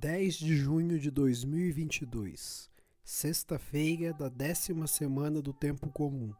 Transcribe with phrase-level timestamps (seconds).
[0.00, 2.70] 10 de junho de 2022,
[3.04, 6.32] sexta-feira da décima semana do Tempo Comum.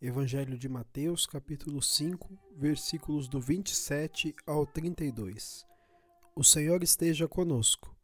[0.00, 5.66] Evangelho de Mateus, capítulo 5, versículos do 27 ao 32.
[6.34, 7.94] O Senhor esteja conosco.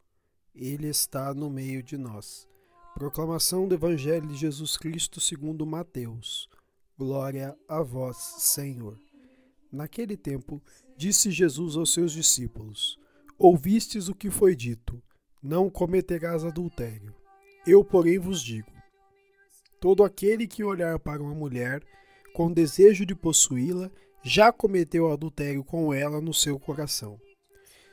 [0.53, 2.47] Ele está no meio de nós.
[2.93, 6.47] Proclamação do Evangelho de Jesus Cristo segundo Mateus.
[6.95, 8.99] Glória a vós, Senhor.
[9.71, 10.61] Naquele tempo,
[10.95, 13.01] disse Jesus aos seus discípulos:
[13.45, 15.03] Ouvistes o que foi dito:
[15.43, 17.13] Não cometerás adultério.
[17.67, 18.71] Eu, porém, vos digo:
[19.81, 21.83] todo aquele que olhar para uma mulher
[22.33, 23.91] com desejo de possuí-la,
[24.23, 27.19] já cometeu adultério com ela no seu coração.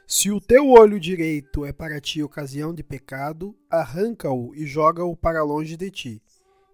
[0.06, 5.42] Se o teu olho direito é para ti ocasião de pecado, arranca-o e joga-o para
[5.42, 6.22] longe de ti.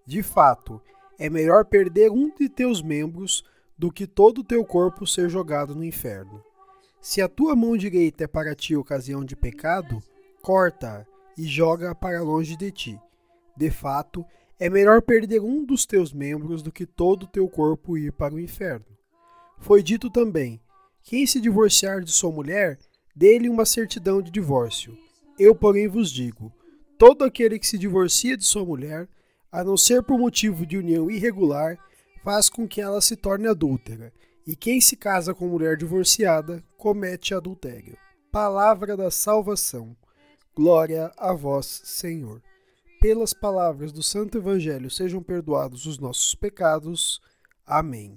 [0.05, 0.83] De fato,
[1.19, 3.43] é melhor perder um de teus membros
[3.79, 6.45] do que todo o teu corpo ser jogado no inferno.
[7.09, 10.03] Se a tua mão direita é para ti ocasião de pecado,
[10.43, 11.07] corta-a
[11.39, 13.01] e joga-a para longe de ti.
[13.57, 14.27] De fato,
[14.59, 18.35] é melhor perder um dos teus membros do que todo o teu corpo ir para
[18.35, 18.85] o inferno.
[19.61, 20.61] Foi dito também:
[21.05, 22.77] quem se divorciar de sua mulher,
[23.15, 24.99] dê-lhe uma certidão de divórcio.
[25.39, 26.53] Eu, porém, vos digo:
[26.99, 29.09] todo aquele que se divorcia de sua mulher,
[29.53, 31.79] a não ser por motivo de união irregular,
[32.25, 34.13] faz com que ela se torne adúltera,
[34.47, 37.99] e quem se casa com mulher divorciada comete adultério.
[38.31, 39.97] Palavra da salvação.
[40.55, 42.41] Glória a vós, Senhor.
[43.01, 47.21] Pelas palavras do Santo Evangelho sejam perdoados os nossos pecados.
[47.67, 48.17] Amém.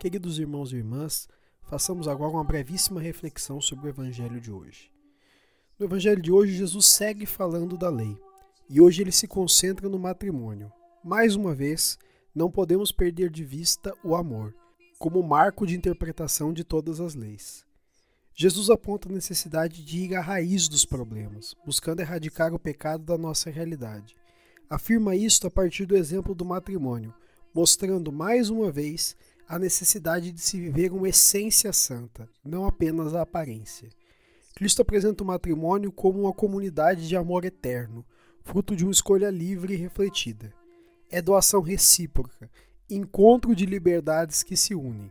[0.00, 1.28] Queridos irmãos e irmãs,
[1.62, 4.90] façamos agora uma brevíssima reflexão sobre o Evangelho de hoje.
[5.78, 8.16] No Evangelho de hoje, Jesus segue falando da lei
[8.68, 10.72] e hoje ele se concentra no matrimônio.
[11.02, 11.98] Mais uma vez,
[12.34, 14.52] não podemos perder de vista o amor,
[14.98, 17.64] como marco de interpretação de todas as leis.
[18.34, 23.16] Jesus aponta a necessidade de ir à raiz dos problemas, buscando erradicar o pecado da
[23.16, 24.16] nossa realidade.
[24.68, 27.14] Afirma isto a partir do exemplo do matrimônio,
[27.54, 29.16] mostrando mais uma vez
[29.46, 33.88] a necessidade de se viver uma essência santa, não apenas a aparência.
[34.56, 38.04] Cristo apresenta o matrimônio como uma comunidade de amor eterno,
[38.42, 40.52] fruto de uma escolha livre e refletida
[41.10, 42.50] é doação recíproca,
[42.88, 45.10] encontro de liberdades que se unem.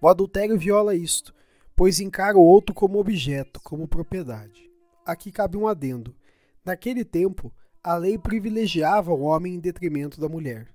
[0.00, 1.34] O adultério viola isto,
[1.76, 4.70] pois encara o outro como objeto, como propriedade.
[5.04, 6.14] Aqui cabe um adendo.
[6.64, 7.52] Naquele tempo,
[7.82, 10.68] a lei privilegiava o homem em detrimento da mulher.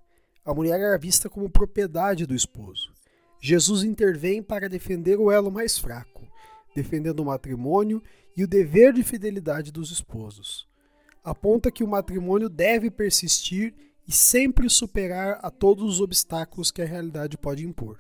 [0.46, 2.94] A mulher era vista como propriedade do esposo.
[3.42, 6.28] Jesus intervém para defender o elo mais fraco,
[6.76, 8.04] defendendo o matrimônio
[8.36, 10.68] e o dever de fidelidade dos esposos.
[11.24, 13.74] Aponta que o matrimônio deve persistir
[14.10, 18.00] e sempre superar a todos os obstáculos que a realidade pode impor.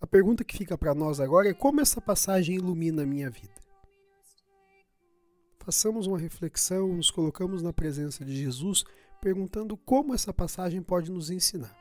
[0.00, 3.52] A pergunta que fica para nós agora é como essa passagem ilumina a minha vida.
[5.58, 8.82] Façamos uma reflexão, nos colocamos na presença de Jesus,
[9.20, 11.76] perguntando como essa passagem pode nos ensinar.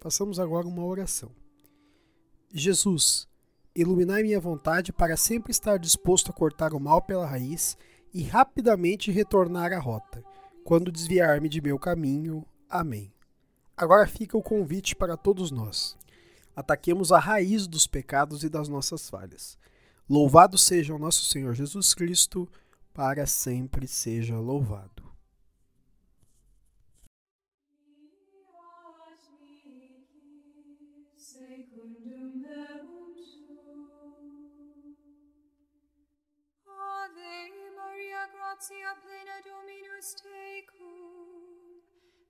[0.00, 1.32] Façamos agora uma oração.
[2.52, 3.26] Jesus,
[3.74, 7.76] iluminai minha vontade para sempre estar disposto a cortar o mal pela raiz
[8.14, 10.22] e rapidamente retornar à rota,
[10.62, 12.46] quando desviar-me de meu caminho.
[12.70, 13.12] Amém.
[13.76, 15.96] Agora fica o convite para todos nós.
[16.54, 19.58] Ataquemos a raiz dos pecados e das nossas falhas.
[20.08, 22.48] Louvado seja o nosso Senhor Jesus Cristo,
[22.92, 24.93] para sempre seja louvado.
[40.04, 41.80] Dominus tecum,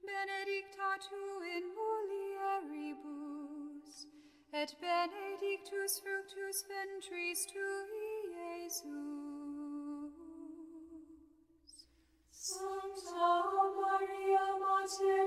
[0.07, 3.27] benedicta tu in mulieribus,
[4.53, 8.15] et benedictus fructus ventris tui,
[8.63, 8.85] Iesus.
[12.31, 13.31] Sancta
[13.81, 15.27] Maria, Mater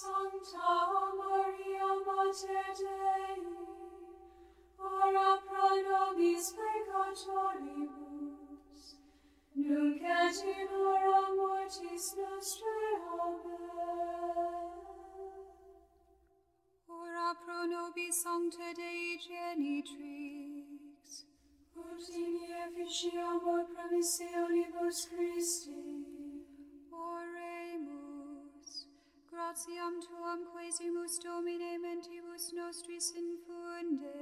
[0.00, 0.72] Sancta
[1.20, 3.42] Maria Mater Dei,
[4.78, 8.80] ora pro nobis peccatoribus,
[9.54, 12.94] nunc et in hora mortis nostrae.
[13.20, 14.72] Amen.
[16.88, 21.04] Ora pro nobis Sancta Dei Genitrix,
[21.76, 25.84] ut in efficiamur promissionibus Christi.
[26.90, 27.99] Oremus,
[29.30, 34.18] gratiam tuam quesimus Domine mentibus nostris infunde,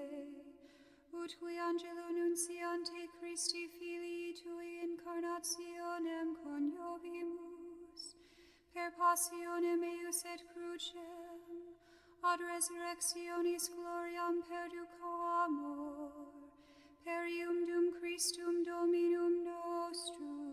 [1.21, 8.03] ut qui angelo nunciante Christi filii tui incarnationem coniovimus,
[8.75, 11.41] per passionem eius et crucem,
[12.23, 16.13] ad resurrectionis gloriam perducamur,
[17.05, 20.48] per ium dum Christum Dominum nostrum.